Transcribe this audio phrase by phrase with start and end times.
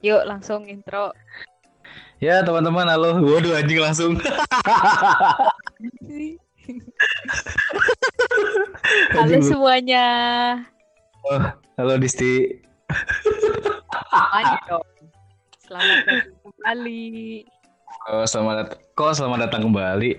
[0.00, 1.12] Yuk langsung intro.
[2.20, 3.20] Ya teman-teman, halo.
[3.20, 4.16] Waduh anjing langsung.
[9.16, 10.04] Halo semuanya.
[11.76, 12.60] halo Disti.
[15.60, 17.08] Selamat datang kembali.
[18.08, 20.10] Oh, selamat dat- Kok selamat datang kembali.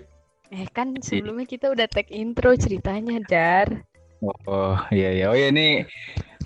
[0.52, 3.67] Eh kan sebelumnya kita udah tag intro ceritanya Dar.
[4.45, 5.25] Oh, iya iya.
[5.31, 5.85] Oh ya ini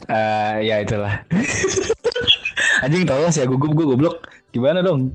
[0.05, 1.25] eh ya itulah.
[2.85, 4.29] Anjing tahu sih gugup gue goblok.
[4.53, 5.09] Gimana dong?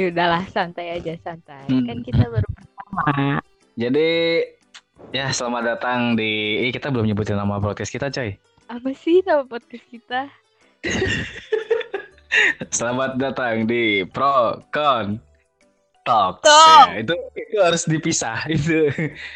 [0.00, 1.68] Ya udahlah santai aja santai.
[1.68, 1.84] Hmm.
[1.84, 3.44] Kan kita baru pertama.
[3.76, 4.08] Jadi
[5.12, 8.32] ya selamat datang di Ih, kita belum nyebutin nama podcast kita, coy.
[8.64, 10.32] Apa sih nama podcast kita?
[12.72, 15.20] Selamat datang di Pro Con
[16.08, 16.48] Talks.
[16.48, 16.96] Talk.
[16.96, 18.48] Ya, itu itu harus dipisah.
[18.56, 18.88] Itu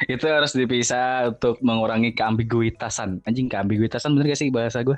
[0.08, 3.20] itu harus dipisah untuk mengurangi keambiguitasan.
[3.28, 4.96] Anjing keambiguitasan bener gak sih bahasa gue?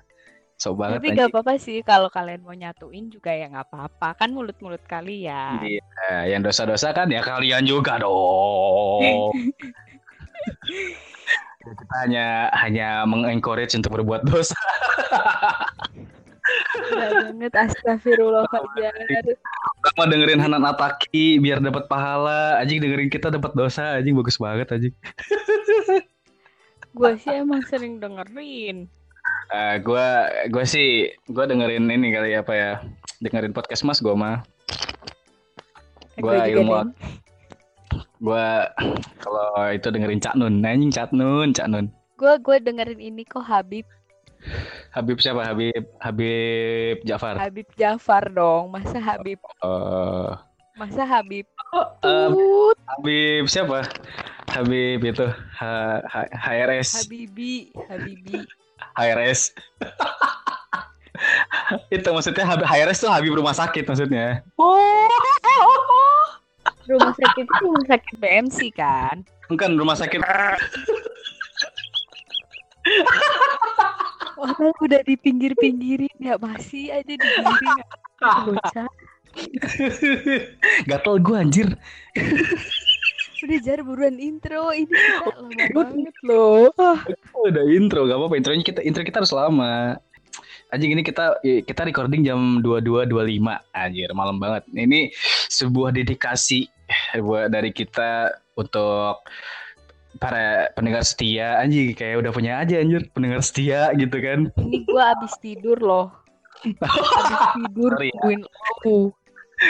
[0.54, 4.14] Sok banget Tapi gak apa-apa sih kalau kalian mau nyatuin juga ya nggak apa-apa.
[4.14, 5.60] Kan mulut-mulut kalian.
[5.66, 9.34] Iya, yang dosa-dosa kan ya kalian juga dong.
[11.64, 14.60] Kita hanya hanya mengencourage untuk berbuat dosa.
[16.92, 19.40] Banget astagfirullahaladzim.
[19.88, 22.60] Sama dengerin Hanan Ataki biar dapat pahala.
[22.60, 23.96] Anjing dengerin kita dapat dosa.
[23.96, 24.94] Anjing bagus banget anjing.
[26.92, 28.92] Gue sih emang sering dengerin.
[29.52, 32.70] Eh, gua gua sih gua dengerin ini kali apa ya
[33.20, 34.36] dengerin podcast mas gua mah.
[36.16, 36.94] Gua ilmu
[38.24, 38.70] gua
[39.20, 40.64] kalau itu dengerin Cak Nun.
[40.64, 41.92] Anjing Cak Nun Cak Nun.
[42.14, 43.82] Gue gue dengerin ini kok Habib.
[44.94, 45.42] Habib siapa?
[45.50, 47.36] Habib Habib Jafar.
[47.42, 48.70] Habib Jafar dong.
[48.70, 49.42] Masa Habib?
[49.42, 50.30] Eh,
[50.78, 51.42] masa Habib?
[52.06, 52.78] Eh, Tut.
[52.86, 53.82] Habib siapa?
[54.54, 55.26] Habib itu
[55.58, 55.62] H,
[56.06, 58.46] H- HRS Habibi Habibi.
[58.96, 59.52] HRS
[61.96, 64.42] itu maksudnya HRS tuh Habib rumah sakit maksudnya
[66.84, 69.24] Rumah sakit itu rumah sakit BMC kan?
[69.48, 70.20] bukan rumah sakit
[74.36, 77.80] Orang udah di pinggir-pinggirin ya masih aja digiring.
[78.20, 78.84] Bocah.
[80.86, 81.74] gatel gua anjir
[83.44, 84.72] Udah jar buruan intro.
[84.72, 86.72] Ini kita lama banget loh.
[86.80, 86.98] Ah,
[87.34, 88.34] Oh, udah intro gak apa-apa.
[88.40, 90.00] Intronya kita intro kita harus lama.
[90.72, 93.12] Anjing ini kita kita recording jam 22.25
[93.70, 94.64] anjir malam banget.
[94.72, 95.12] Ini
[95.46, 96.66] sebuah dedikasi
[97.20, 99.22] buat dari kita untuk
[100.18, 101.60] para pendengar setia.
[101.60, 104.50] Anjing kayak udah punya aja anjir pendengar setia gitu kan.
[104.56, 106.06] Ini gua abis tidur loh.
[106.64, 108.34] Abis tidur Sorry ya.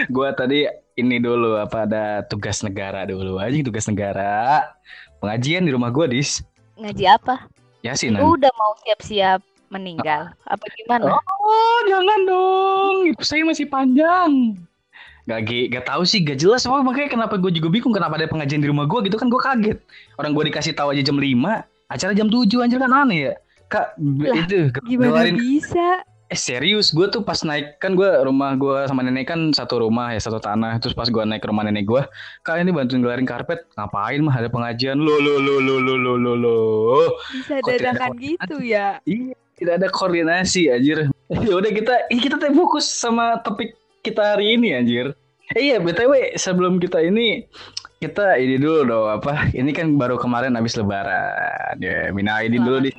[0.08, 4.70] gua tadi ini dulu apa ada tugas negara dulu anjing tugas negara
[5.18, 6.42] pengajian di rumah gua dis
[6.74, 7.46] Ngaji apa?
[7.86, 9.38] Yasin Lu udah mau siap-siap
[9.70, 10.34] meninggal?
[10.42, 11.14] Apa gimana?
[11.22, 12.96] Oh, jangan dong.
[13.14, 14.58] Itu saya masih panjang.
[15.30, 16.66] Gak, gi- gak tahu sih, gak jelas.
[16.66, 19.38] Oh, makanya kenapa gue juga bingung kenapa ada pengajian di rumah gue gitu kan gue
[19.38, 19.78] kaget.
[20.18, 23.34] Orang gue dikasih tahu aja jam 5, acara jam 7 anjir kan aneh ya.
[23.70, 26.02] Kak, Lah, itu Gimana bisa?
[26.32, 30.16] Eh serius, gue tuh pas naik kan gue rumah gue sama nenek kan satu rumah
[30.16, 30.80] ya satu tanah.
[30.80, 32.02] Terus pas gue naik ke rumah nenek gue,
[32.40, 33.68] kak ini bantuin ngelarin karpet.
[33.76, 34.96] Ngapain mah ada pengajian?
[34.96, 36.58] Lo lo lo lo lo lo lo lo.
[37.28, 38.98] Bisa dadakan ada gitu ya?
[39.04, 41.12] Iya, tidak ada koordinasi anjir.
[41.28, 45.12] Ya udah kita kita teh fokus sama topik kita hari ini anjir.
[45.52, 47.44] Eh, iya, BTW sebelum kita ini
[48.00, 49.52] kita ini dulu dong apa?
[49.52, 51.76] Ini kan baru kemarin habis lebaran.
[51.84, 52.92] Ya, mina aidin dulu di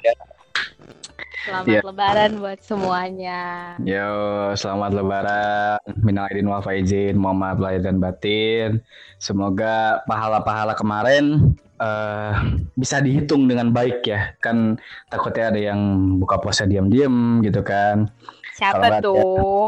[1.46, 1.82] Selamat Iya.
[1.86, 3.42] lebaran buat semuanya.
[3.86, 4.10] Yo,
[4.58, 5.78] selamat lebaran.
[6.02, 8.82] Minal aidin wal faizin, mohon maaf lahir dan batin.
[9.22, 12.34] Semoga pahala-pahala kemarin eh,
[12.74, 14.34] bisa dihitung dengan baik ya.
[14.42, 14.82] Kan
[15.14, 15.80] takutnya ada yang
[16.18, 18.10] buka puasa diam-diam gitu kan.
[18.58, 19.66] Siapa Kalau tuh?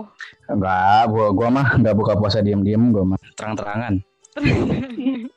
[0.49, 4.01] Enggak, gua gua mah enggak buka puasa diam-diam, gua mah terang-terangan.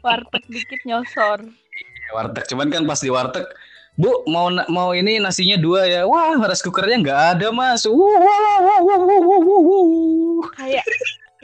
[0.00, 1.44] Warteg dikit nyosor.
[1.44, 3.44] Ya, Warteg cuman kan pas di warteg
[4.00, 6.08] Bu, mau mau ini nasinya dua ya.
[6.08, 7.84] Wah, rice cookernya nggak ada, Mas.
[7.84, 8.16] Wuh, wuh,
[8.64, 10.44] wuh, wuh, wuh, wuh, wuh, wuh.
[10.56, 10.88] Kayak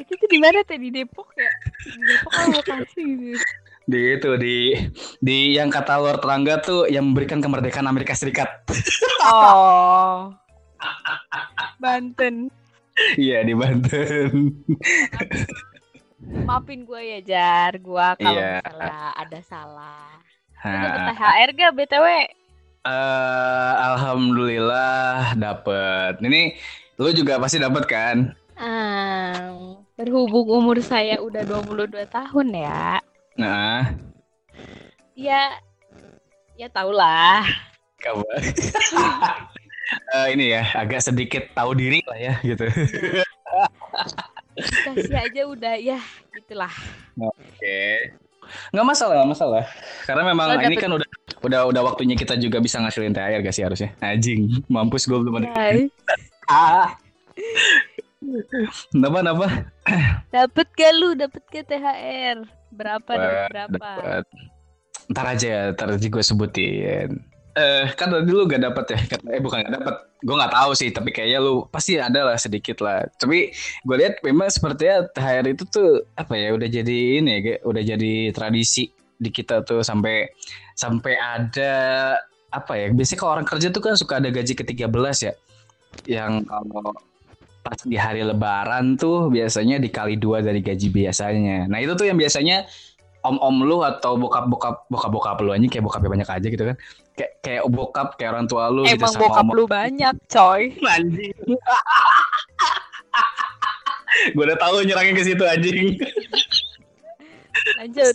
[0.01, 1.53] itu tuh di mana tuh di Depok ya?
[1.85, 3.45] Di Depok kan lokasi gitu.
[3.87, 4.57] Di itu di
[5.21, 8.65] di yang kata Lord Rangga tuh yang memberikan kemerdekaan Amerika Serikat.
[9.27, 10.33] Oh.
[11.77, 12.49] Banten.
[13.21, 14.57] Iya, di Banten.
[16.49, 18.65] Maafin gue ya Jar, gue kalau Iya.
[18.65, 20.09] misalnya ada salah.
[20.67, 22.07] Dapet THR gak BTW?
[22.87, 26.23] Eh, alhamdulillah dapet.
[26.23, 26.55] Ini
[26.97, 28.17] lu juga pasti dapet kan?
[28.57, 29.53] Ah,
[29.99, 33.03] berhubung umur saya udah 22 tahun ya.
[33.37, 33.93] Nah,
[35.17, 35.49] Ya
[36.61, 37.41] ya tau lah.
[37.97, 38.37] kabar.
[40.13, 42.69] uh, ini ya agak sedikit tahu diri lah ya gitu.
[44.85, 45.97] Kasih aja udah ya
[46.37, 46.69] gitulah.
[47.17, 47.33] Oke.
[47.57, 47.97] Okay.
[48.77, 49.65] Nggak masalah, nggak masalah.
[50.05, 51.09] Karena memang oh, ini kan udah
[51.45, 53.91] udah udah waktunya kita juga bisa ngasilin THR gak sih harusnya?
[54.01, 55.49] Anjing, mampus gue belum ada.
[56.49, 56.95] ah.
[58.97, 59.69] Napa napa?
[60.33, 61.15] Dapat gak lu?
[61.15, 62.43] Dapat ke THR?
[62.73, 63.13] Berapa?
[63.13, 63.77] Dapet, berapa?
[63.77, 64.25] Dapet.
[65.07, 67.11] Ntar aja, ntar aja gue sebutin.
[67.57, 68.99] Eh, kan tadi lu gak dapet ya?
[69.33, 69.95] Eh bukan gak dapet.
[70.25, 73.07] Gue gak tahu sih, tapi kayaknya lu pasti ada lah sedikit lah.
[73.17, 73.53] Tapi
[73.85, 76.53] gue lihat memang sepertinya THR itu tuh apa ya?
[76.53, 80.29] Udah jadi ini ya, udah jadi tradisi di kita tuh sampai
[80.77, 81.75] sampai ada
[82.53, 82.93] apa ya?
[82.93, 85.33] Biasanya kalau orang kerja tuh kan suka ada gaji ke-13 ya.
[86.05, 86.93] Yang kalau
[87.67, 91.67] pas di hari lebaran tuh biasanya dikali dua dari gaji biasanya.
[91.67, 92.69] Nah itu tuh yang biasanya
[93.27, 96.77] om-om lu atau bokap-bokap bokap-bokap lu aja kayak bokapnya banyak aja gitu kan.
[97.19, 100.63] Kayak kayak bokap kayak orang tua lu Emang gitu sama bokap om lu banyak, coy.
[100.95, 101.35] Anjing.
[104.33, 106.01] gue udah tahu nyerangnya ke situ anjing.
[107.83, 108.15] Lanjut.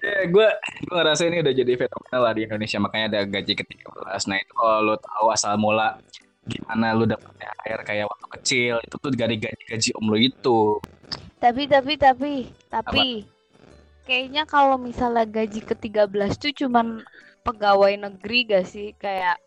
[0.00, 0.48] Ya, gue
[0.88, 4.20] gue ngerasa ini udah jadi fenomena lah di Indonesia makanya ada gaji ke-13.
[4.28, 6.00] Nah itu kalau lu tahu asal mula
[6.48, 10.80] gimana lu dapet THR kayak waktu kecil itu tuh dari gaji gaji om lu itu
[11.38, 12.32] tapi tapi tapi
[12.72, 14.08] tapi Apa?
[14.08, 17.04] kayaknya kalau misalnya gaji ke-13 tuh cuman
[17.44, 19.38] pegawai negeri gak sih kayak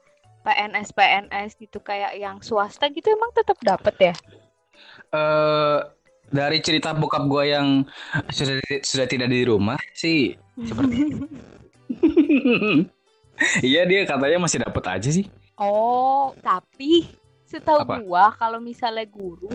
[0.41, 4.13] PNS PNS gitu kayak yang swasta gitu emang tetap dapat ya?
[5.13, 5.79] Eh uh,
[6.31, 7.83] dari cerita bokap gue yang
[8.31, 10.33] sudah sudah tidak di rumah sih
[10.63, 10.95] seperti
[13.65, 15.25] Iya dia katanya masih dapat aja sih.
[15.57, 17.09] Oh, tapi
[17.49, 17.97] setahu Apa?
[18.01, 19.49] gua kalau misalnya guru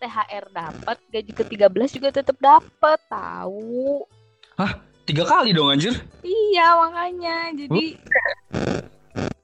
[0.00, 4.06] THR dapat, gaji ke-13 juga tetap dapat, tahu.
[4.56, 4.80] Hah?
[5.08, 5.96] Tiga kali dong anjir?
[6.20, 7.48] Iya, makanya.
[7.56, 7.96] Jadi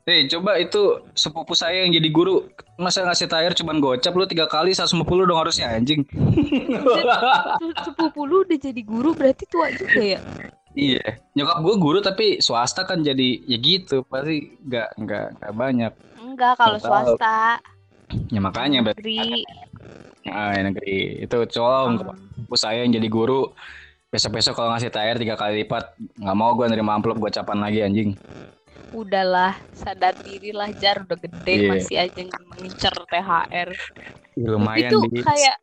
[0.04, 2.44] Hei, coba itu sepupu saya yang jadi guru
[2.76, 6.04] masa ngasih THR cuma gocap lu tiga kali 150 dong harusnya anjing.
[7.88, 10.20] sepupu lu udah jadi guru berarti tua juga ya?
[10.76, 15.92] Iya, nyokap gue guru tapi swasta kan jadi ya gitu pasti nggak nggak nggak banyak.
[16.20, 17.64] Enggak kalau swasta.
[18.28, 19.40] Ya makanya negeri.
[20.28, 22.04] Ah ya, negeri itu colong.
[22.04, 22.56] Hmm.
[22.60, 23.56] saya yang jadi guru
[24.12, 27.80] besok-besok kalau ngasih THR tiga kali lipat nggak mau gue nerima amplop gue capan lagi
[27.80, 28.20] anjing.
[28.92, 31.68] Udahlah sadar diri lah jar udah gede yeah.
[31.70, 32.20] masih aja
[32.52, 33.70] mengincar THR.
[34.34, 35.20] Ya, lumayan itu di...
[35.22, 35.56] kayak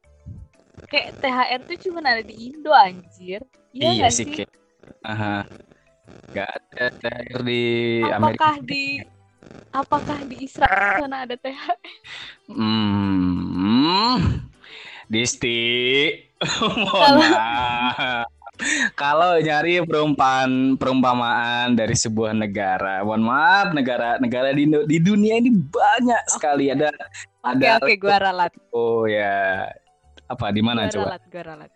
[0.88, 3.44] kayak THR tuh cuma ada di Indo anjir.
[3.76, 4.26] Iya, iya sih.
[4.26, 4.52] Kayak
[5.06, 5.46] Aha.
[6.32, 7.64] Gak ada THR di
[8.04, 8.68] apakah Amerika.
[8.68, 8.84] di
[9.72, 11.80] apakah di Israel sana ada THR?
[12.52, 14.18] Hmm.
[15.12, 15.60] Disti.
[16.92, 17.22] Kalau
[18.94, 25.50] kalau nyari perumpamaan perumpamaan dari sebuah negara, mohon maaf negara negara di di dunia ini
[25.50, 26.90] banyak sekali ada
[27.46, 28.52] okay, ada Oke, okay, gua ralat.
[28.74, 29.70] Oh ya.
[30.32, 31.18] Apa di mana coba?
[31.18, 31.72] Ralat, gua ralat.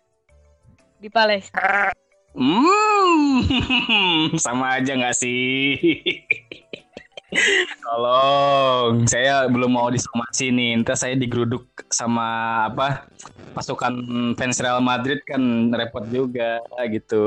[0.96, 1.92] Di Palestina.
[2.36, 3.40] Hmm,
[4.44, 5.80] sama aja nggak sih?
[7.82, 10.82] Tolong, saya belum mau disomasi nih.
[10.82, 12.26] Entah saya digeruduk sama
[12.68, 13.06] apa
[13.56, 13.94] pasukan
[14.36, 16.60] fans Real Madrid kan repot juga
[16.90, 17.24] gitu.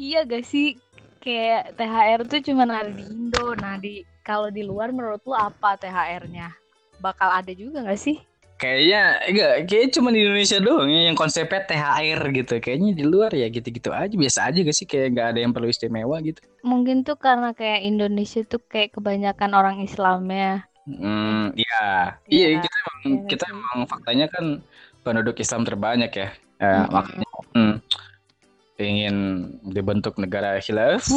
[0.00, 0.80] Iya gak sih?
[1.20, 3.52] Kayak THR tuh cuma ada di Indo.
[3.58, 6.56] Nah di kalau di luar menurut lu apa THR-nya?
[7.00, 8.29] Bakal ada juga gak sih?
[8.60, 12.54] Kayaknya enggak, kayak cuma di Indonesia doang ya yang konsepnya THR gitu.
[12.60, 15.72] Kayaknya di luar ya gitu-gitu aja, biasa aja gak sih kayak nggak ada yang perlu
[15.72, 16.44] istimewa gitu.
[16.60, 20.68] Mungkin tuh karena kayak Indonesia tuh kayak kebanyakan orang Islamnya.
[20.84, 22.20] Hmm, iya.
[22.28, 24.44] Iya, ya, kita emang ya, kita emang faktanya kan
[25.00, 26.28] penduduk Islam terbanyak ya.
[26.60, 26.92] Ya, hmm.
[26.92, 27.74] makanya hmm,
[28.76, 29.16] ingin
[29.72, 31.08] dibentuk negara khilaf.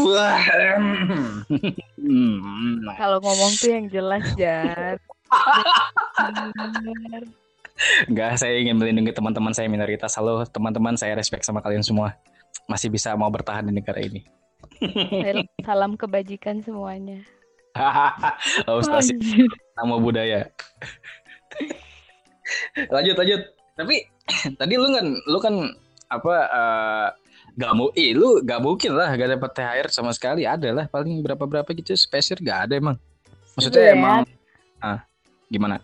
[1.99, 2.87] hmm.
[2.95, 4.95] Kalau ngomong tuh yang jelas, Jar.
[8.07, 10.13] Enggak, saya ingin melindungi teman-teman saya minoritas.
[10.15, 12.15] Halo teman-teman, saya respect sama kalian semua.
[12.69, 14.23] Masih bisa mau bertahan di negara ini.
[15.65, 17.19] Salam kebajikan semuanya.
[18.69, 18.79] oh,
[19.77, 20.47] nama budaya.
[22.93, 23.41] lanjut lanjut.
[23.73, 23.95] Tapi
[24.59, 25.55] tadi lu kan lu kan
[26.13, 27.07] apa uh,
[27.57, 31.21] gak mau eh lu gak mungkin lah gak dapet THR sama sekali ada lah paling
[31.25, 32.97] berapa berapa gitu spesial gak ada emang
[33.57, 34.25] maksudnya emang
[34.81, 35.01] ah
[35.53, 35.77] Gimana?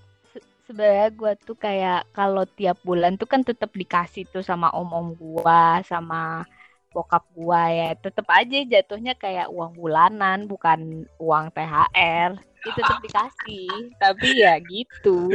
[0.69, 5.61] sebenarnya gue tuh kayak kalau tiap bulan tuh kan tetap dikasih tuh sama om-om gue
[5.89, 6.45] sama
[6.93, 7.89] bokap gue ya.
[7.97, 15.33] Tetap aja jatuhnya kayak uang bulanan bukan uang THR itu tetap dikasih tapi ya gitu.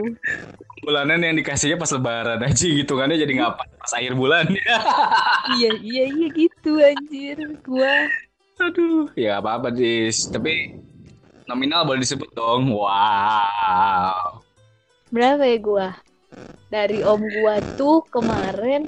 [0.86, 4.46] Bulanan yang dikasihnya pas lebaran aja gitu kan jadi ngapa pas akhir bulan?
[5.44, 7.94] Iya iya iya gitu anjir gue
[8.54, 10.72] aduh ya apa apa dis tapi
[11.44, 12.70] nominal boleh disebut dong.
[12.70, 14.40] Wow.
[15.08, 15.88] Berapa ya gua?
[16.66, 18.82] Dari om gua tuh kemarin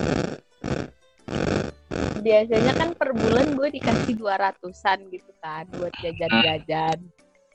[2.19, 6.99] biasanya kan per bulan gue dikasih dua ratusan gitu kan buat jajan-jajan.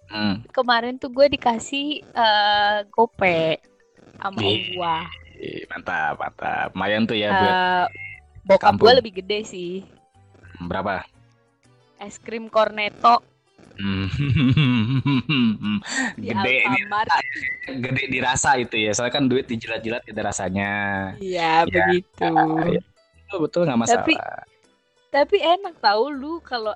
[0.07, 0.43] Hmm.
[0.49, 3.59] Kemarin tuh gue dikasih eh gope
[4.15, 4.97] sama om gua.
[5.67, 6.69] Mantap, mantap.
[6.71, 7.85] Lumayan tuh ya buat Eh,
[8.47, 8.85] bokap kampung.
[8.87, 9.73] gue lebih gede sih.
[10.61, 11.03] berapa?
[11.97, 13.25] Es krim cornetto
[13.81, 14.05] Hmm.
[16.15, 17.09] di gede ini Alfamart.
[17.67, 18.91] gede dirasa itu ya.
[18.91, 20.69] Soalnya kan duit dijilat-jilat ada rasanya.
[21.17, 22.23] Iya, Ya, begitu.
[22.69, 22.79] ya.
[23.25, 23.99] Betul, betul nggak masalah.
[23.99, 24.21] Tapi-
[25.09, 26.71] Tapi enak tahu lu kalau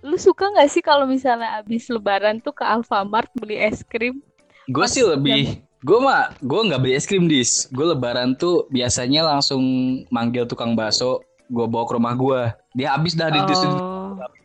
[0.00, 4.20] lu suka nggak sih kalau misalnya abis lebaran tuh ke Alfamart beli es krim?
[4.66, 9.24] Gue sih lebih gue mah gue nggak beli es krim dis gue lebaran tuh biasanya
[9.24, 9.60] langsung
[10.08, 12.40] manggil tukang bakso gue bawa ke rumah gue
[12.74, 13.95] dia habis dah di di- Oh,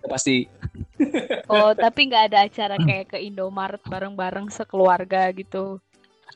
[0.09, 0.47] pasti
[1.49, 5.77] oh tapi nggak ada acara kayak ke Indomaret bareng-bareng sekeluarga gitu.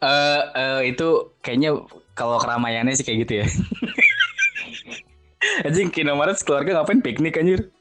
[0.03, 1.79] eh eh, itu kayaknya
[2.11, 3.47] kalau keramaiannya sih kayak gitu ya
[5.65, 7.71] anjing Kinomaret keluarga ngapain piknik anjir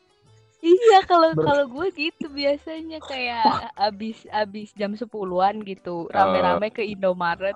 [0.65, 6.81] Iya, kalau Ber- kalau gue gitu biasanya kayak abis abis jam 10-an gitu, rame-rame ke
[6.81, 7.53] Indomaret.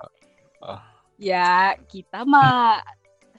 [0.61, 0.77] Oh.
[1.17, 2.85] Ya, kita mah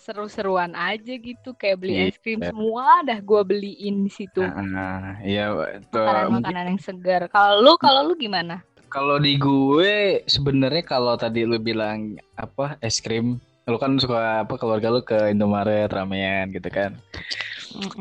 [0.01, 2.57] seru-seruan aja gitu, kayak beli es krim Iya.
[2.57, 4.41] semua dah gue beliin di situ.
[4.41, 5.53] Nah, iya
[5.93, 6.01] tuh,
[6.33, 7.29] mungkin Makanan-makanan yang segar.
[7.29, 8.65] Kalau lu, kalau lu gimana?
[8.91, 13.39] kalau di gue sebenarnya kalau tadi lu bilang apa es krim
[13.71, 16.99] lu kan suka apa keluarga lu ke Indomaret ramean gitu kan.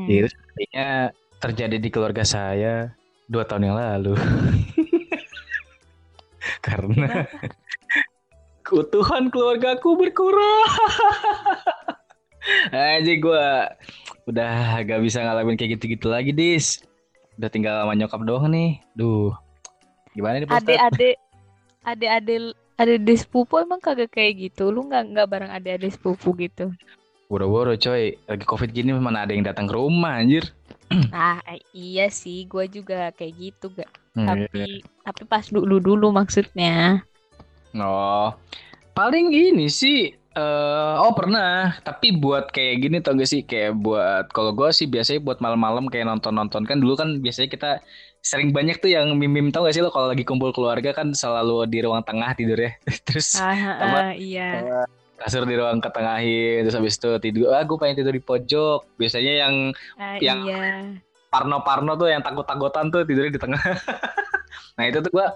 [0.10, 2.90] Itu sepertinya terjadi di keluarga saya
[3.30, 4.18] dua tahun yang lalu.
[6.66, 7.30] Karena
[8.66, 10.74] keutuhan keluargaku berkurang.
[12.70, 13.46] Aja gue
[14.30, 14.54] udah
[14.86, 16.84] gak bisa ngalamin kayak gitu-gitu lagi, Dis.
[17.40, 18.84] Udah tinggal sama nyokap doang nih.
[18.94, 19.32] Duh.
[20.14, 20.50] Gimana nih?
[20.50, 21.16] Adik-adik,
[21.86, 22.42] adik-adik,
[22.76, 24.74] adik sepupu emang kagak kayak gitu.
[24.74, 26.74] Lu nggak nggak bareng adik-adik sepupu gitu.
[27.30, 30.50] Boro-boro coy, lagi covid gini mana ada yang datang ke rumah anjir.
[31.14, 33.90] Nah, eh, iya sih, gue juga kayak gitu gak.
[34.18, 37.06] Hmm, Tapi tapi pas dulu dulu maksudnya.
[37.78, 38.34] Oh,
[38.98, 41.74] paling ini sih, eh oh pernah.
[41.80, 45.88] Tapi buat kayak gini tau gak sih, kayak buat kalau gue sih biasanya buat malam-malam
[45.88, 47.72] kayak nonton-nonton kan dulu kan biasanya kita
[48.20, 51.66] sering banyak tuh yang mim-mim tau gak sih lo kalau lagi kumpul keluarga kan selalu
[51.66, 52.72] di ruang tengah tidur ya.
[53.08, 54.00] Terus Ah, Apa?
[54.00, 54.84] ah, iya.
[55.20, 59.34] kasur di ruang ketengahin terus habis itu tidur ah gue pengen tidur di pojok biasanya
[59.38, 59.56] yang
[60.00, 60.96] Ah, yang- iya.
[61.28, 63.60] parno-parno tuh yang takut-takutan tuh tidurnya di tengah
[64.80, 65.28] nah itu tuh gue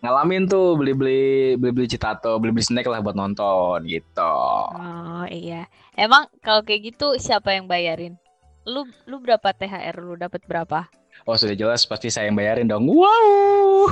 [0.00, 4.36] ngalamin tuh beli-beli beli-beli citato beli-beli snack lah buat nonton gitu
[4.72, 5.68] Oh, iya.
[5.92, 8.16] Emang kalau kayak gitu siapa yang bayarin?
[8.64, 10.88] Lu lu berapa THR lu dapat berapa?
[11.28, 13.84] oh sudah jelas pasti saya yang bayarin dong wow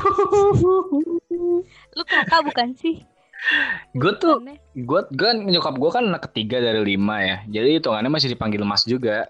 [1.93, 3.05] Lu kakak bukan sih?
[3.95, 4.57] gue tuh Bukannya?
[4.75, 8.83] gue kan nyokap gue kan anak ketiga dari lima ya jadi hitungannya masih dipanggil mas
[8.83, 9.29] juga.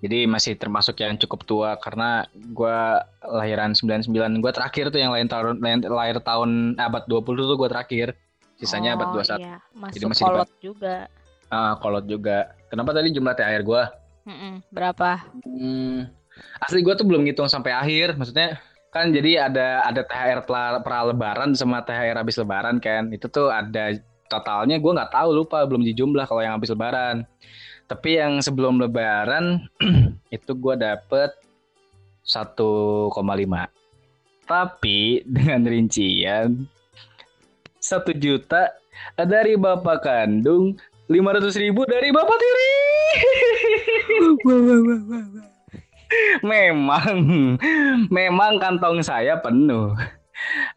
[0.00, 2.24] Jadi masih termasuk yang cukup tua karena
[2.56, 4.40] gua lahiran 99.
[4.40, 7.20] Gua terakhir tuh yang lain tahun lahir tahun abad 20
[7.52, 8.16] tuh gua terakhir.
[8.56, 9.40] Sisanya abad Oh, 21.
[9.40, 9.56] Iya.
[9.92, 10.96] Jadi Masuk masih kolot juga.
[11.52, 12.56] Ah, kolot juga.
[12.72, 13.92] Kenapa tadi jumlah THR gua?
[14.24, 14.64] Mm-mm.
[14.72, 15.24] Berapa?
[15.44, 16.08] Hmm,
[16.64, 18.16] asli gua tuh belum ngitung sampai akhir.
[18.16, 18.56] Maksudnya
[18.88, 23.12] kan jadi ada ada THR pra, lebaran sama THR habis lebaran kan.
[23.12, 24.00] Itu tuh ada
[24.32, 27.28] totalnya gua nggak tahu lupa belum dijumlah kalau yang habis lebaran.
[27.90, 29.66] Tapi yang sebelum lebaran
[30.36, 31.34] itu gua dapet
[32.22, 33.10] 1,5.
[34.46, 36.70] Tapi dengan rincian
[37.82, 38.70] satu juta
[39.18, 40.78] dari bapak kandung
[41.10, 42.74] 500 ribu dari bapak tiri.
[46.54, 47.18] memang,
[48.06, 49.98] memang kantong saya penuh.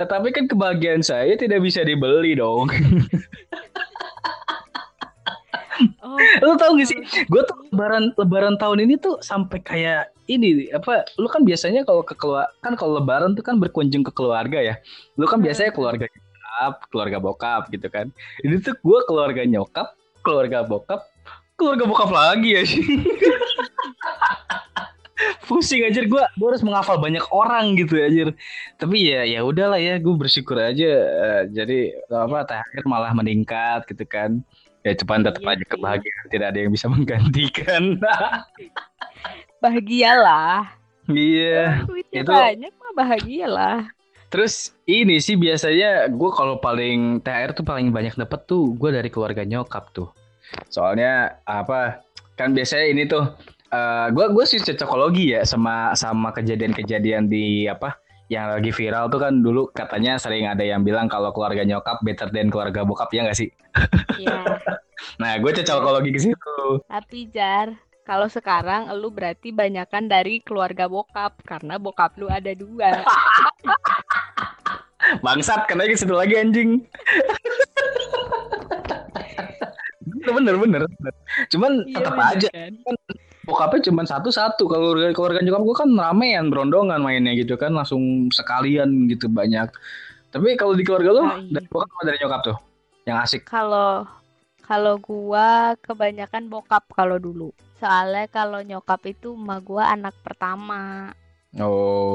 [0.01, 2.73] Tetapi kan kebahagiaan saya tidak bisa dibeli dong.
[6.03, 6.99] Oh, Lu tau gak sih?
[7.27, 11.03] Gue tuh lebaran lebaran tahun ini tuh sampai kayak ini apa?
[11.17, 14.75] Lu kan biasanya kalau ke keluar kan kalau lebaran tuh kan berkunjung ke keluarga ya.
[15.17, 18.07] Lu kan biasanya keluarga nyokap, keluarga bokap gitu kan.
[18.45, 19.87] Ini tuh gue keluarga nyokap,
[20.21, 21.01] keluarga bokap,
[21.57, 22.83] keluarga bokap lagi ya sih.
[25.47, 28.31] Pusing aja gue, gue harus menghafal banyak orang gitu aja.
[28.79, 30.89] Tapi ya ya udahlah ya, gue bersyukur aja.
[30.99, 34.41] eh, jadi apa THR malah meningkat gitu kan.
[34.83, 37.97] Ya cuman tetap Iya aja kebahagiaan tidak ada yang bisa menggantikan.
[39.57, 40.75] bahagialah.
[41.07, 41.87] Iya.
[42.11, 43.77] Itu- banyak mah bahagialah.
[44.27, 49.07] Terus ini sih biasanya gue kalau paling THR tuh paling banyak dapet tuh gue dari
[49.07, 50.09] keluarga nyokap tuh.
[50.67, 52.01] Soalnya apa
[52.33, 53.29] kan biasanya ini tuh
[54.09, 58.02] gue gue sih cocokologi ya sama sama kejadian-kejadian di apa
[58.33, 62.33] yang lagi viral tuh kan dulu katanya sering ada yang bilang kalau keluarga nyokap better
[62.33, 63.49] than keluarga bokap ya nggak sih?
[64.17, 64.41] Iya.
[65.19, 66.59] Nah, gue cocokologi ke situ.
[66.87, 67.75] Tapi Jar,
[68.07, 73.03] kalau sekarang lu berarti banyakan dari keluarga bokap karena bokap lu ada dua.
[75.25, 76.87] Bangsat, kena ke situ lagi anjing.
[80.23, 81.13] bener bener bener.
[81.51, 82.73] Cuman Iya, tetap aja kan?
[83.43, 84.63] Bokapnya cuma satu-satu.
[84.65, 89.67] Kalau keluarga, keluarga nyokap gue kan ramean berondongan mainnya gitu kan langsung sekalian gitu banyak.
[90.31, 91.61] Tapi kalau di keluarga lu Ah, iya.
[91.61, 92.57] dari bokap apa dari nyokap tuh?
[93.03, 93.41] Yang asik.
[93.45, 94.07] Kalau
[94.63, 97.51] kalau gua kebanyakan bokap kalau dulu.
[97.77, 101.11] Soalnya kalau nyokap itu emak gua anak pertama.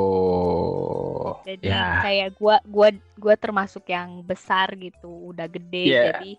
[0.08, 1.38] Oh.
[1.44, 2.00] Jadi Ya.
[2.02, 6.02] kayak gua gua gua termasuk yang besar gitu, udah gede Iya.
[6.18, 6.30] jadi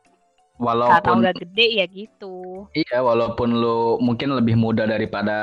[0.59, 2.35] karena Walaupun udah gede ya gitu.
[2.75, 5.37] Iya, walaupun lu mungkin lebih muda daripada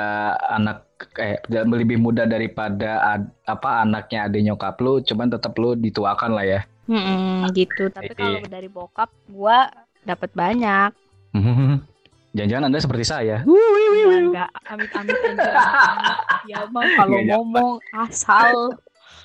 [0.47, 0.85] anak
[1.17, 6.45] eh lebih muda daripada ad- apa anaknya adik nyokap lu, cuman tetap lu dituakan lah
[6.45, 6.61] ya.
[6.87, 7.89] Mm-mm, gitu.
[7.91, 9.73] Tapi kalau dari bokap gua
[10.05, 10.93] dapat banyak.
[12.37, 13.37] Jangan-jangan Anda seperti saya.
[13.43, 15.53] Ya enggak amit-amit aja.
[16.47, 17.41] Ya mah kalau Nggak nyapa.
[17.43, 18.55] ngomong asal.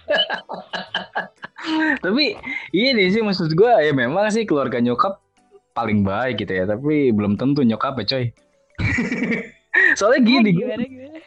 [2.02, 2.34] Tapi
[2.74, 5.21] ini sih maksud gua ya memang sih keluarga nyokap
[5.72, 8.25] paling baik gitu ya, tapi belum tentu nyokap ya, coy.
[10.00, 11.20] Soalnya gini, gua- gimana gimana?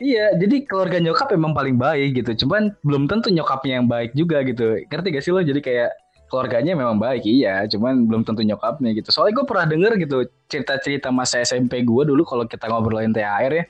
[0.00, 4.40] iya, jadi keluarga nyokap emang paling baik gitu, cuman belum tentu nyokapnya yang baik juga
[4.48, 4.80] gitu.
[4.88, 5.44] Ngerti gak sih lo?
[5.44, 5.92] Jadi kayak
[6.30, 9.10] keluarganya memang baik, iya, cuman belum tentu nyokapnya gitu.
[9.12, 10.16] Soalnya gue pernah denger gitu
[10.48, 13.64] cerita-cerita masa SMP gue dulu kalau kita ngobrolin THR ya,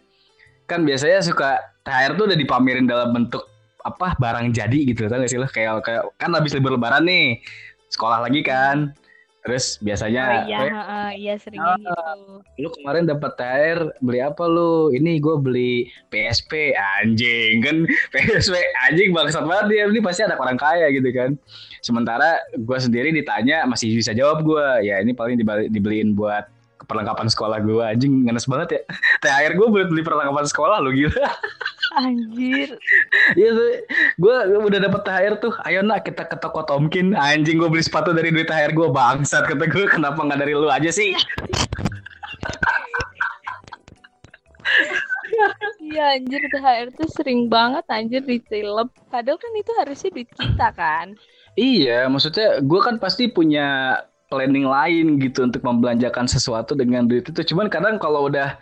[0.71, 3.43] kan biasanya suka THR tuh udah dipamerin dalam bentuk
[3.81, 5.49] apa barang jadi gitu, tau gak sih lo?
[5.49, 7.41] Kayak kayak kan habis libur lebaran nih,
[7.91, 8.93] sekolah lagi kan,
[9.41, 12.35] terus Oh biasanya iya, "Eh, heeh, iya seringnya gitu.
[12.61, 14.91] lu kemarin dapat THR beli apa lu?
[14.91, 15.73] Ini gue beli
[16.09, 17.77] PSP anjing kan
[18.13, 18.53] PSP
[18.85, 19.83] anjing bangsat banget dia.
[19.89, 21.41] Ini pasti ada orang kaya gitu kan.
[21.81, 26.45] Sementara gue sendiri ditanya masih bisa jawab gue ya ini paling dibali- dibeliin buat
[26.85, 28.81] perlengkapan sekolah gue anjing ngenes banget ya.
[29.25, 31.17] THR gue buat beli perlengkapan sekolah lu gila
[31.91, 32.79] Anjir.
[33.35, 33.51] Iya
[34.15, 35.55] gue udah dapet THR tuh.
[35.67, 37.19] Ayo nak kita ke toko Tomkin.
[37.19, 39.91] Anjing gue beli sepatu dari duit THR gue bangsat kata gue.
[39.91, 41.19] Kenapa nggak dari lu aja sih?
[45.81, 48.87] Iya anjir THR tuh sering banget anjir ditilep.
[49.11, 51.19] Padahal kan itu harusnya duit kita kan.
[51.59, 53.99] Iya, maksudnya gue kan pasti punya
[54.31, 57.43] planning lain gitu untuk membelanjakan sesuatu dengan duit itu.
[57.51, 58.55] Cuman kadang kalau udah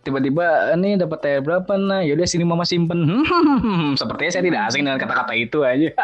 [0.00, 4.82] tiba-tiba nih dapat THR berapa nah yaudah sini mama simpen Hmm, sepertinya saya tidak asing
[4.84, 5.92] dengan kata-kata itu aja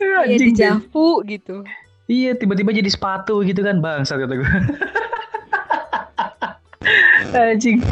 [0.00, 1.62] Iya Anjing, dijafu gitu.
[2.08, 4.48] Iya, tiba-tiba jadi sepatu gitu kan, bang, kata gue.
[7.36, 7.84] Anjing.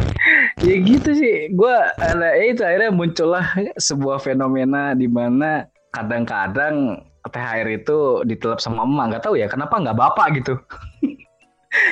[0.64, 1.52] Ya gitu sih.
[1.52, 3.44] Gua ada ya itu akhirnya muncullah
[3.76, 9.12] sebuah fenomena di mana kadang-kadang THR itu ditelap sama emak.
[9.12, 10.56] Nggak tahu ya kenapa nggak bapak gitu.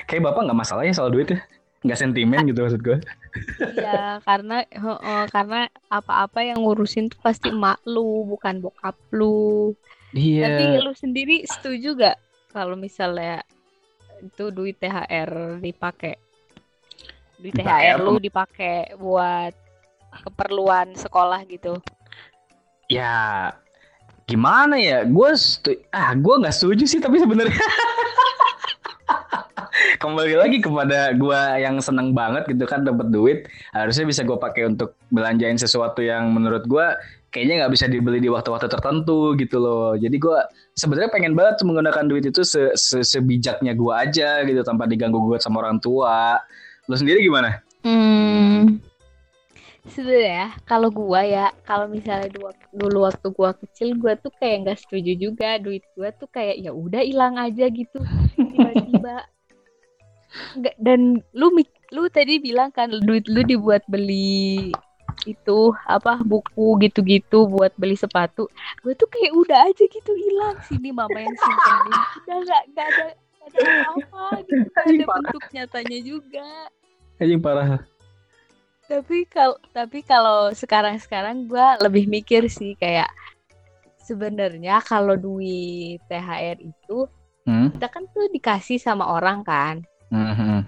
[0.08, 1.40] Kayak bapak nggak masalahnya soal duit ya.
[1.84, 2.98] Nggak sentimen gitu maksud gue.
[3.76, 9.76] Iya karena heeh, karena apa-apa yang ngurusin tuh pasti emak lu bukan bokap lu.
[10.14, 10.78] Tapi Iya.
[10.80, 12.16] lu sendiri setuju gak
[12.54, 13.42] kalau misalnya
[14.22, 16.14] itu duit THR dipakai
[17.42, 18.04] duit THR apa?
[18.06, 19.52] lu dipakai buat
[20.22, 21.82] keperluan sekolah gitu.
[22.86, 23.50] Ya
[24.24, 25.02] gimana ya?
[25.02, 25.34] Gue
[25.90, 27.58] ah gue nggak setuju sih tapi sebenarnya
[30.02, 33.38] kembali lagi kepada gua yang seneng banget gitu kan dapat duit.
[33.74, 36.94] Harusnya bisa gue pakai untuk belanjain sesuatu yang menurut gua
[37.34, 39.98] kayaknya nggak bisa dibeli di waktu-waktu tertentu gitu loh.
[39.98, 40.46] Jadi gua
[40.78, 45.42] sebenarnya pengen banget menggunakan duit itu se -se sebijaknya gua aja gitu tanpa diganggu gugat
[45.42, 46.38] sama orang tua.
[46.86, 47.64] Lo sendiri gimana?
[47.82, 48.78] Hmm.
[49.84, 54.78] Sebenarnya kalau gua ya, kalau misalnya dulu, dulu waktu gua kecil gua tuh kayak nggak
[54.80, 55.60] setuju juga.
[55.60, 58.00] Duit gua tuh kayak ya udah hilang aja gitu.
[58.36, 59.33] Tiba-tiba.
[60.58, 61.46] Nggak dan lu
[61.94, 64.74] lu tadi bilang kan duit lu dibuat beli
[65.22, 68.50] itu apa buku gitu-gitu buat beli sepatu.
[68.82, 71.94] Gue tuh kayak udah aja gitu hilang sini mama yang simpenin.
[72.26, 74.68] Udah nggak nggak ada nggak ada apa-apa gitu.
[74.74, 76.48] Anjing, ada bentuk nyatanya juga.
[77.22, 77.80] anjing parah
[78.84, 83.08] Tapi kalau tapi kalau sekarang-sekarang gua lebih mikir sih kayak
[84.04, 87.08] sebenarnya kalau duit THR itu
[87.48, 87.72] hmm?
[87.76, 89.80] kita kan tuh dikasih sama orang kan
[90.14, 90.60] Hmm, hmm.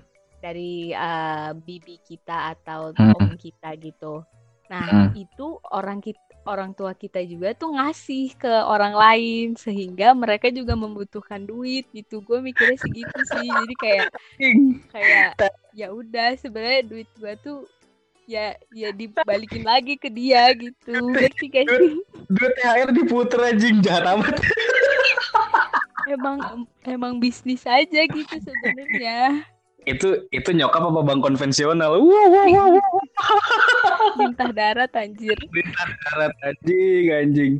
[0.42, 3.14] dari eh, bibi kita atau Hmm.
[3.14, 4.26] om kita gitu.
[4.66, 5.10] Nah, Hmm.
[5.14, 10.78] itu orang kita orang tua kita juga tuh ngasih ke orang lain sehingga mereka juga
[10.78, 12.22] membutuhkan duit gitu.
[12.22, 13.46] Gue mikirnya segitu sih.
[13.50, 14.06] Jadi kayak
[14.94, 15.30] kayak
[15.74, 17.66] ya udah sebenarnya duit gua tuh
[18.26, 21.94] ya ya dibalikin lagi ke dia gitu ngerti gak sih
[22.26, 24.34] Duit THR diputer anjing jahat amat.
[26.06, 26.38] emang
[26.86, 29.42] emang bisnis aja gitu sebenarnya
[29.86, 32.02] itu itu nyokap apa bank konvensional?
[32.02, 32.74] Wah, wah, wah.
[34.18, 35.38] minta darat anjir
[36.10, 37.52] darat anjing anjing.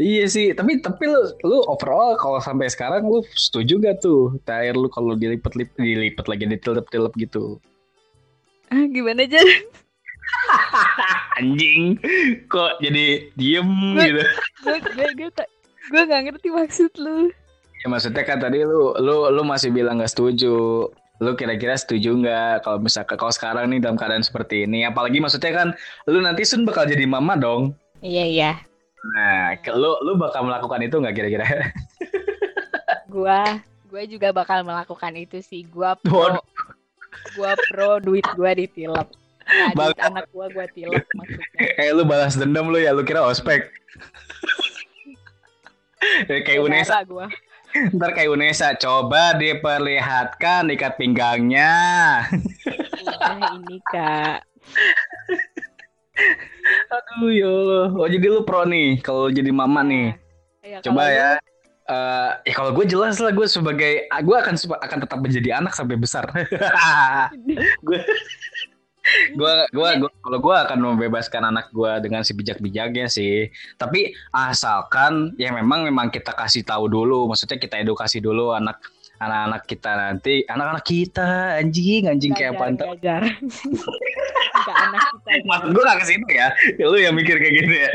[0.00, 4.80] Iya sih, tapi tapi lu lu overall kalau sampai sekarang lu setuju gak tuh THR
[4.80, 7.60] lu kalau dilipet-lipet dilipet lagi ditilep-tilep gitu?
[8.68, 9.40] ah gimana aja
[11.40, 11.96] Anjing,
[12.52, 14.22] kok jadi diem Gue- gitu?
[14.64, 15.30] gue gue gue
[15.88, 17.32] gue nggak ngerti maksud lu
[17.78, 20.88] Ya maksudnya kan tadi lu lu lu masih bilang nggak setuju.
[21.18, 24.86] Lu kira-kira setuju nggak kalau misalkan kalau sekarang nih dalam keadaan seperti ini?
[24.86, 25.68] Apalagi maksudnya kan
[26.06, 27.74] lu nanti sun bakal jadi mama dong.
[27.98, 28.50] iya iya
[28.98, 31.46] Nah, lu lu bakal melakukan itu nggak kira-kira?
[33.14, 36.44] gua gua juga bakal melakukan itu sih gua pro Waduh.
[37.34, 39.08] gua pro duit gua ditilep
[39.48, 41.46] nah, duit anak gua gua tilep maksudnya
[41.82, 43.70] Eh lu balas dendam lu ya, lu kira ospek.
[46.28, 47.26] Eh, kayak Unesa, gua
[47.68, 51.72] ntar kayak Unesa, coba diperlihatkan ikat pinggangnya.
[52.98, 54.40] udah ini kak
[56.88, 57.86] Aduh ya Allah.
[57.94, 60.16] Oh jadi lu pro nih, kalau jadi mama nih.
[60.60, 61.30] Ya, Coba ya.
[61.36, 61.46] lu-
[61.88, 65.96] Eh, ya kalau gue jelas lah gue sebagai gue akan akan tetap menjadi anak sampai
[65.96, 66.28] besar.
[67.88, 67.98] gue
[69.34, 69.88] gue gue
[70.24, 73.48] kalau gue akan membebaskan anak gue dengan sebijak-bijaknya sih.
[73.76, 78.80] Tapi asalkan ya memang memang kita kasih tahu dulu, maksudnya kita edukasi dulu anak
[79.18, 82.86] anak-anak kita nanti, anak-anak kita anjing anjing kayak Gajar, pantau.
[82.94, 83.22] gajar.
[84.68, 86.48] Anak kita Maksud gue gak ke situ ya.
[86.82, 87.90] Lu yang mikir kayak gitu ya.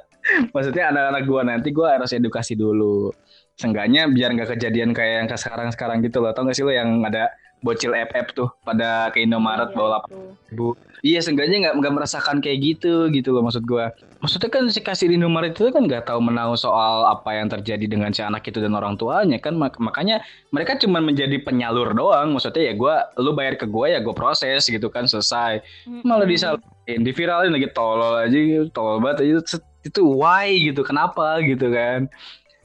[0.54, 3.14] Maksudnya anak-anak gue nanti gue harus edukasi dulu.
[3.56, 6.34] Seenggaknya biar nggak kejadian kayak yang ke sekarang-sekarang gitu loh.
[6.34, 7.30] Tau gak sih lo yang ada
[7.66, 10.10] bocil FF tuh pada ke Indomaret Iya, bawa lapan
[10.50, 10.66] ribu.
[11.04, 13.86] Iya seenggaknya nggak nggak merasakan kayak gitu gitu loh maksud gue.
[14.22, 18.10] Maksudnya kan si kasir Indomaret itu kan nggak tahu menahu soal apa yang terjadi dengan
[18.10, 22.32] si anak itu dan orang tuanya kan Mak- makanya mereka cuma menjadi penyalur doang.
[22.32, 25.60] Maksudnya ya gue, lu bayar ke gue ya gue proses gitu kan selesai
[26.02, 26.32] malah Mm-mm.
[26.32, 31.66] disalahin diviralin lagi tolol aja gitu, tolol banget aja itu, itu why gitu kenapa gitu
[31.70, 32.06] kan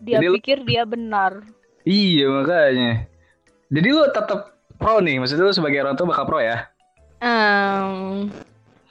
[0.02, 1.42] dia Jadi pikir dia benar
[1.86, 2.90] iya makanya
[3.72, 4.40] jadi lu tetap
[4.82, 5.22] pro nih.
[5.22, 6.66] Maksudnya lu sebagai orang tua bakal pro ya?
[7.22, 8.34] Em,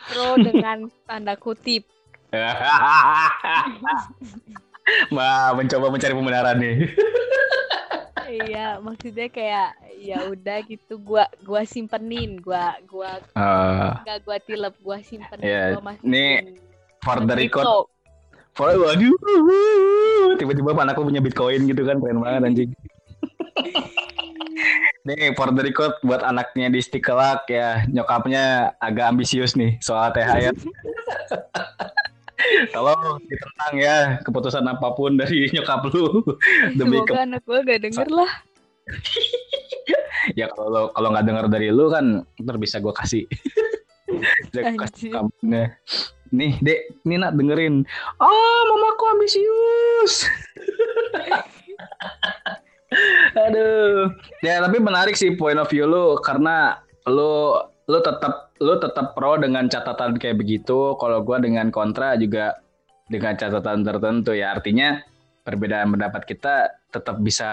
[0.07, 1.83] pro dengan tanda kutip.
[5.15, 6.77] Wah, mencoba mencari pembenaran nih.
[8.31, 13.19] iya maksudnya kayak ya udah gitu gua gua simpenin gua gua
[14.07, 16.07] nggak gua tilep gua simpenin Iya, gua masukin.
[16.07, 16.31] nih,
[17.03, 17.67] for the record,
[18.55, 19.15] for, waduh,
[20.39, 22.71] tiba-tiba anakku punya bitcoin gitu kan, keren banget anjing.
[25.09, 30.53] Nih, for the record buat anaknya di Stikelak ya, nyokapnya agak ambisius nih soal THR.
[32.73, 36.25] Tolong ditentang ya keputusan apa pun dari nyokap lu.
[36.79, 38.31] Demi ke semoga anak gua gak denger lah.
[40.37, 43.25] Ya kalau kalau nggak dengar dari lu kan ntar bisa gue kasih.
[44.53, 45.73] Kasih kamunya
[46.29, 47.89] nih dek nih nak dengerin.
[48.21, 50.29] Oh mamaku ambisius
[53.47, 54.11] aduh.
[54.43, 57.55] Ya tapi menarik sih point of view lu karena lu
[57.87, 60.95] lu tetap lu tetap pro dengan catatan kayak begitu.
[60.99, 62.59] Kalau gua dengan kontra juga
[63.11, 64.55] dengan catatan tertentu ya.
[64.55, 65.03] Artinya
[65.47, 67.51] perbedaan pendapat kita tetap bisa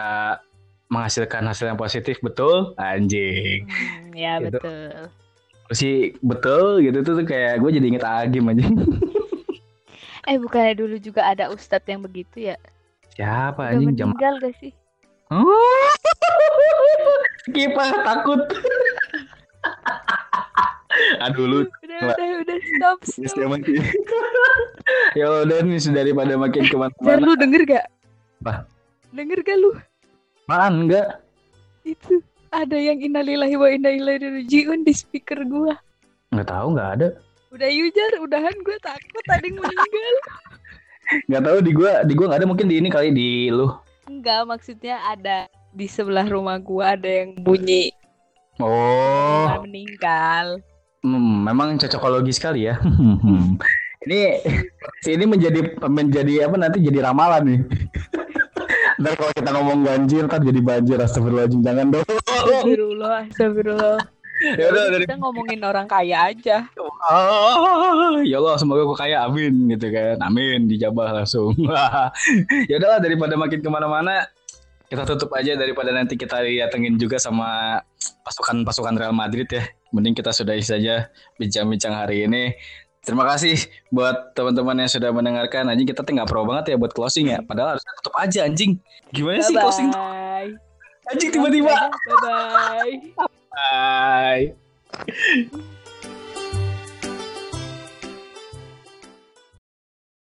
[0.88, 2.74] menghasilkan hasil yang positif betul?
[2.80, 3.68] Anjing.
[3.68, 4.58] Hmm, ya Gitu.
[4.58, 4.92] betul.
[5.76, 8.72] Sih betul gitu tuh, tuh kayak gue jadi inget Agim anjing.
[10.28, 12.56] Eh bukannya dulu juga ada ustadz yang begitu ya?
[13.16, 13.96] Siapa udah anjing?
[14.00, 14.72] Jam meninggal gak sih
[17.56, 18.42] kipas takut.
[21.28, 23.60] Aduh lu udah udah udah stop stop.
[25.20, 27.22] ya udah nih daripada makin ke mana-mana.
[27.22, 27.86] Lu denger gak?
[28.44, 28.66] Apa?
[29.12, 29.76] denger gak lu?
[30.48, 31.20] Apaan enggak?
[31.84, 32.24] Itu
[32.56, 35.76] ada yang innalillahi wa inna ilaihi rajiun di speaker gua.
[36.32, 37.08] Nggak tahu nggak ada.
[37.52, 40.16] Udah yujar udahan gue takut yang meninggal.
[41.28, 44.48] Nggak tahu di gua di gua nggak ada mungkin di ini kali di lu enggak
[44.48, 47.92] maksudnya ada di sebelah rumah gua ada yang bunyi
[48.58, 50.64] oh meninggal
[51.08, 52.76] Hmm, memang cocokologi sekali ya.
[54.08, 54.20] ini
[55.08, 57.60] ini menjadi menjadi apa nanti jadi ramalan nih.
[59.00, 60.98] Ntar kalau kita ngomong banjir, ntar jadi banjir.
[60.98, 62.08] Astagfirullahaladzim, jangan dong.
[62.26, 66.68] Astagfirullah Astagfirullah ya udah dari kita ngomongin orang kaya aja
[67.08, 71.54] Ah, ya Allah semoga gue kaya amin gitu kan amin dijabah langsung
[72.70, 74.26] ya udahlah daripada makin ke mana-mana
[74.88, 77.80] kita tutup aja daripada nanti kita didatengin juga sama
[78.24, 82.56] pasukan-pasukan Real Madrid ya mending kita sudahi saja bincang-bincang hari ini.
[83.04, 83.56] Terima kasih
[83.88, 85.72] buat teman-teman yang sudah mendengarkan.
[85.72, 87.40] Anjing kita nggak pro banget ya buat closing ya.
[87.40, 88.84] Padahal harusnya tutup aja anjing.
[89.16, 89.88] Gimana sih closing?
[89.96, 90.52] Bye.
[91.08, 91.72] Anjing tiba-tiba.
[91.88, 93.27] Bye bye.
[93.58, 94.54] Bye.